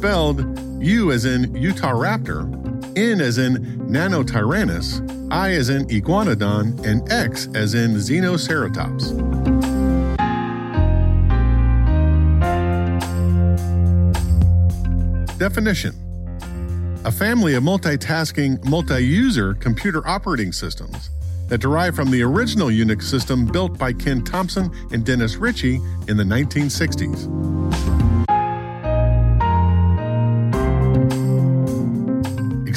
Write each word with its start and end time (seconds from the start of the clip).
Spelled 0.00 0.82
U 0.82 1.12
as 1.12 1.26
in 1.26 1.54
Utah 1.54 1.92
Raptor, 1.92 2.46
N 2.96 3.20
as 3.20 3.36
in 3.36 3.56
Nanotyrannus, 3.80 5.02
I 5.30 5.50
as 5.50 5.68
in 5.68 5.84
Iguanodon, 5.88 6.86
and 6.86 7.12
X 7.12 7.48
as 7.54 7.74
in 7.74 7.96
Xenoceratops. 7.96 9.10
Definition 15.38 15.92
A 17.04 17.12
family 17.12 17.52
of 17.52 17.62
multitasking, 17.62 18.64
multi 18.64 19.04
user 19.04 19.52
computer 19.52 20.08
operating 20.08 20.52
systems 20.52 21.10
that 21.48 21.58
derive 21.58 21.94
from 21.94 22.10
the 22.10 22.22
original 22.22 22.68
Unix 22.68 23.02
system 23.02 23.44
built 23.44 23.76
by 23.76 23.92
Ken 23.92 24.24
Thompson 24.24 24.72
and 24.92 25.04
Dennis 25.04 25.36
Ritchie 25.36 25.78
in 26.08 26.16
the 26.16 26.24
1960s. 26.24 28.09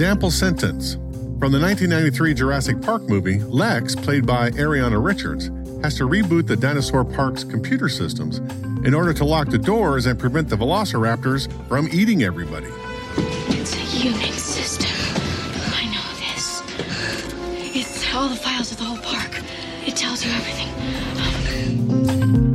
Example 0.00 0.30
sentence 0.30 0.94
From 0.94 1.52
the 1.52 1.60
1993 1.60 2.32
Jurassic 2.32 2.80
Park 2.80 3.02
movie, 3.02 3.38
Lex, 3.40 3.94
played 3.94 4.24
by 4.24 4.48
Ariana 4.52 5.04
Richards, 5.04 5.48
has 5.82 5.94
to 5.98 6.08
reboot 6.08 6.46
the 6.46 6.56
dinosaur 6.56 7.04
park's 7.04 7.44
computer 7.44 7.90
systems 7.90 8.38
in 8.86 8.94
order 8.94 9.12
to 9.12 9.26
lock 9.26 9.50
the 9.50 9.58
doors 9.58 10.06
and 10.06 10.18
prevent 10.18 10.48
the 10.48 10.56
velociraptors 10.56 11.52
from 11.68 11.86
eating 11.92 12.22
everybody. 12.22 12.68
It's 13.48 13.74
a 13.74 13.84
Unix 14.00 14.38
system. 14.38 14.88
I 15.74 15.84
know 15.92 16.14
this. 16.18 16.62
It's 17.76 18.14
all 18.14 18.30
the 18.30 18.36
files 18.36 18.72
of 18.72 18.78
the 18.78 18.84
whole 18.84 18.96
park. 18.96 19.38
It 19.86 19.96
tells 19.96 20.24
you 20.24 20.32
everything. 20.32 22.49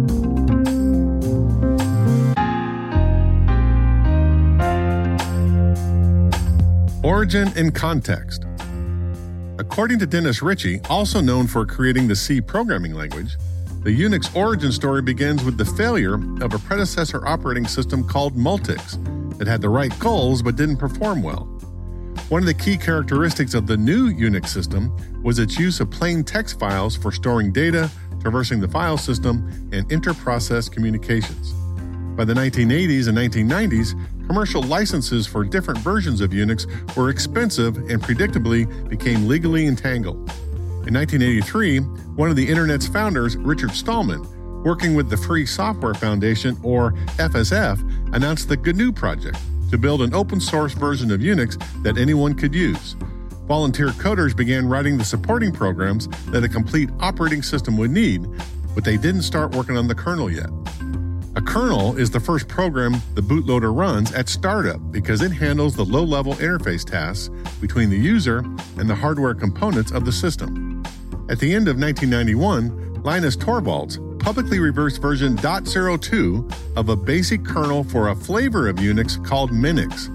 Origin 7.05 7.51
and 7.55 7.75
context. 7.75 8.45
According 9.59 9.99
to 9.99 10.07
Dennis 10.07 10.41
Ritchie, 10.41 10.79
also 10.89 11.21
known 11.21 11.45
for 11.45 11.63
creating 11.63 12.07
the 12.07 12.15
C 12.15 12.41
programming 12.41 12.95
language, 12.95 13.37
the 13.83 13.91
Unix 13.91 14.35
origin 14.35 14.71
story 14.71 15.03
begins 15.03 15.43
with 15.43 15.55
the 15.55 15.65
failure 15.65 16.15
of 16.43 16.55
a 16.55 16.57
predecessor 16.57 17.23
operating 17.27 17.67
system 17.67 18.03
called 18.07 18.35
Multics 18.35 18.97
that 19.37 19.45
had 19.45 19.61
the 19.61 19.69
right 19.69 19.93
goals 19.99 20.41
but 20.41 20.55
didn't 20.55 20.77
perform 20.77 21.21
well. 21.21 21.43
One 22.29 22.41
of 22.41 22.47
the 22.47 22.55
key 22.55 22.75
characteristics 22.75 23.53
of 23.53 23.67
the 23.67 23.77
new 23.77 24.11
Unix 24.11 24.47
system 24.47 24.91
was 25.21 25.37
its 25.37 25.59
use 25.59 25.79
of 25.79 25.91
plain 25.91 26.23
text 26.23 26.57
files 26.57 26.97
for 26.97 27.11
storing 27.11 27.51
data, 27.51 27.87
traversing 28.19 28.59
the 28.59 28.67
file 28.67 28.97
system, 28.97 29.69
and 29.71 29.91
inter-process 29.91 30.69
communications. 30.69 31.53
By 32.15 32.25
the 32.25 32.33
1980s 32.33 33.09
and 33.09 33.15
1990s, 33.15 33.93
commercial 34.27 34.61
licenses 34.63 35.27
for 35.27 35.43
different 35.43 35.79
versions 35.79 36.21
of 36.21 36.31
Unix 36.31 36.65
were 36.95 37.09
expensive 37.09 37.77
and 37.89 38.01
predictably 38.01 38.89
became 38.89 39.27
legally 39.27 39.67
entangled. 39.67 40.17
In 40.87 40.93
1983, 40.93 41.79
one 42.15 42.29
of 42.29 42.35
the 42.35 42.47
Internet's 42.47 42.87
founders, 42.87 43.35
Richard 43.37 43.71
Stallman, 43.71 44.23
working 44.63 44.95
with 44.95 45.09
the 45.09 45.17
Free 45.17 45.45
Software 45.45 45.93
Foundation, 45.93 46.57
or 46.63 46.91
FSF, 47.17 48.15
announced 48.15 48.49
the 48.49 48.57
GNU 48.57 48.91
project 48.91 49.37
to 49.69 49.77
build 49.77 50.01
an 50.01 50.13
open 50.13 50.39
source 50.39 50.73
version 50.73 51.11
of 51.11 51.21
Unix 51.21 51.61
that 51.83 51.97
anyone 51.97 52.33
could 52.33 52.53
use. 52.53 52.95
Volunteer 53.47 53.89
coders 53.89 54.35
began 54.35 54.67
writing 54.67 54.97
the 54.97 55.03
supporting 55.03 55.51
programs 55.51 56.07
that 56.31 56.43
a 56.43 56.49
complete 56.49 56.89
operating 56.99 57.43
system 57.43 57.77
would 57.77 57.91
need, 57.91 58.27
but 58.73 58.83
they 58.83 58.97
didn't 58.97 59.21
start 59.21 59.53
working 59.55 59.77
on 59.77 59.87
the 59.87 59.95
kernel 59.95 60.31
yet. 60.31 60.49
Kernel 61.45 61.97
is 61.97 62.11
the 62.11 62.19
first 62.19 62.47
program 62.47 62.95
the 63.13 63.21
bootloader 63.21 63.75
runs 63.75 64.11
at 64.11 64.27
startup 64.27 64.79
because 64.91 65.21
it 65.21 65.31
handles 65.31 65.75
the 65.75 65.85
low 65.85 66.03
level 66.03 66.33
interface 66.35 66.83
tasks 66.83 67.29
between 67.61 67.89
the 67.89 67.97
user 67.97 68.39
and 68.77 68.89
the 68.89 68.95
hardware 68.95 69.33
components 69.33 69.91
of 69.91 70.03
the 70.03 70.11
system. 70.11 70.83
At 71.29 71.39
the 71.39 71.53
end 71.53 71.67
of 71.67 71.79
1991, 71.79 73.03
Linus 73.03 73.37
Torvalds 73.37 74.19
publicly 74.19 74.59
reversed 74.59 75.01
version 75.01 75.37
.02 75.37 76.53
of 76.75 76.89
a 76.89 76.95
basic 76.95 77.45
kernel 77.45 77.83
for 77.83 78.09
a 78.09 78.15
flavor 78.15 78.67
of 78.67 78.77
Unix 78.77 79.23
called 79.23 79.51
Minix. 79.51 80.13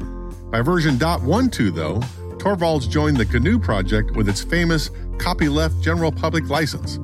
By 0.51 0.61
version 0.61 0.97
.12, 0.97 1.75
though, 1.75 2.01
Torvalds 2.39 2.89
joined 2.89 3.17
the 3.17 3.25
GNU 3.25 3.59
project 3.59 4.11
with 4.17 4.29
its 4.29 4.43
famous 4.43 4.91
copyleft 5.19 5.81
general 5.83 6.11
public 6.11 6.49
license. 6.49 6.99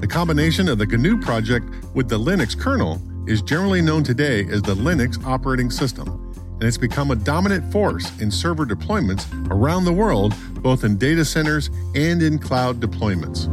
The 0.00 0.06
combination 0.06 0.68
of 0.68 0.78
the 0.78 0.86
GNU 0.86 1.20
project 1.20 1.66
with 1.94 2.08
the 2.08 2.18
Linux 2.18 2.58
kernel 2.58 3.00
is 3.26 3.42
generally 3.42 3.80
known 3.80 4.04
today 4.04 4.46
as 4.48 4.62
the 4.62 4.74
Linux 4.74 5.22
operating 5.24 5.70
system, 5.70 6.08
and 6.54 6.62
it's 6.62 6.76
become 6.76 7.10
a 7.10 7.16
dominant 7.16 7.72
force 7.72 8.10
in 8.20 8.30
server 8.30 8.66
deployments 8.66 9.26
around 9.50 9.84
the 9.84 9.92
world, 9.92 10.34
both 10.62 10.84
in 10.84 10.96
data 10.96 11.24
centers 11.24 11.70
and 11.94 12.22
in 12.22 12.38
cloud 12.38 12.80
deployments. 12.80 13.48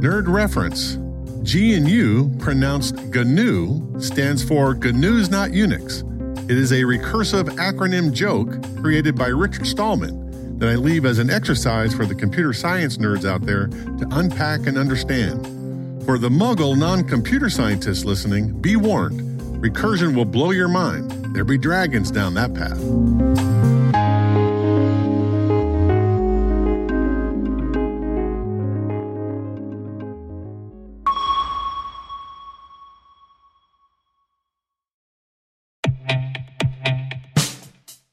Nerd 0.00 0.28
reference 0.28 0.96
GNU, 1.42 2.36
pronounced 2.38 2.96
GNU, 2.96 4.00
stands 4.00 4.44
for 4.44 4.74
GNU's 4.74 5.30
Not 5.30 5.50
Unix. 5.50 6.06
It 6.50 6.58
is 6.58 6.72
a 6.72 6.82
recursive 6.82 7.48
acronym 7.56 8.12
joke 8.12 8.62
created 8.80 9.14
by 9.14 9.28
Richard 9.28 9.66
Stallman 9.66 10.29
that 10.60 10.68
I 10.68 10.76
leave 10.76 11.06
as 11.06 11.18
an 11.18 11.30
exercise 11.30 11.92
for 11.92 12.06
the 12.06 12.14
computer 12.14 12.52
science 12.52 12.98
nerds 12.98 13.24
out 13.24 13.42
there 13.42 13.66
to 13.66 14.06
unpack 14.12 14.66
and 14.66 14.78
understand. 14.78 15.44
For 16.04 16.18
the 16.18 16.28
muggle 16.28 16.78
non 16.78 17.02
computer 17.02 17.50
scientists 17.50 18.04
listening, 18.04 18.52
be 18.60 18.76
warned 18.76 19.28
recursion 19.60 20.14
will 20.14 20.24
blow 20.24 20.52
your 20.52 20.68
mind. 20.68 21.10
There 21.34 21.44
be 21.44 21.58
dragons 21.58 22.10
down 22.10 22.34
that 22.34 22.54
path. 22.54 22.78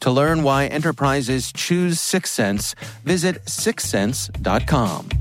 To 0.00 0.10
learn 0.10 0.42
why 0.42 0.66
enterprises 0.66 1.52
choose 1.52 1.98
Syxsense, 1.98 2.74
visit 3.04 3.44
syxsense.com. 3.46 5.15